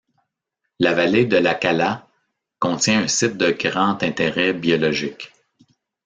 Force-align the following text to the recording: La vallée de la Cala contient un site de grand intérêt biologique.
La 0.79 0.95
vallée 0.95 1.25
de 1.27 1.37
la 1.37 1.53
Cala 1.53 2.07
contient 2.57 3.03
un 3.03 3.07
site 3.07 3.37
de 3.37 3.51
grand 3.51 4.01
intérêt 4.01 4.51
biologique. 4.51 5.31